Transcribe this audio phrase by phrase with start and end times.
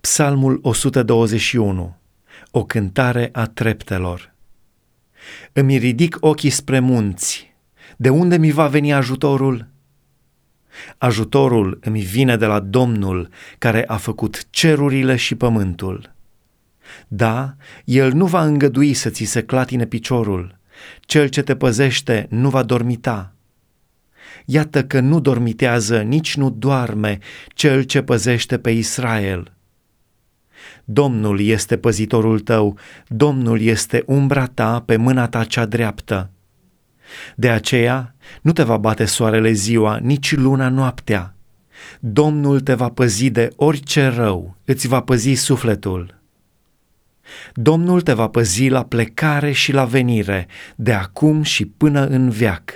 [0.00, 1.96] Psalmul 121
[2.50, 4.34] O cântare a treptelor
[5.52, 7.54] Îmi ridic ochii spre munți.
[7.96, 9.66] De unde mi va veni ajutorul?
[10.98, 13.28] Ajutorul îmi vine de la Domnul
[13.58, 16.14] care a făcut cerurile și pământul.
[17.08, 17.54] Da,
[17.84, 20.58] El nu va îngădui să ți se clatine piciorul,
[21.00, 23.34] cel ce te păzește nu va dormita.
[24.44, 29.54] Iată că nu dormitează, nici nu doarme cel ce păzește pe Israel.
[30.92, 36.30] Domnul este păzitorul tău, Domnul este umbra ta pe mâna ta cea dreaptă.
[37.34, 41.34] De aceea nu te va bate soarele ziua, nici luna noaptea.
[42.00, 46.20] Domnul te va păzi de orice rău, îți va păzi sufletul.
[47.54, 52.72] Domnul te va păzi la plecare și la venire, de acum și până în veac.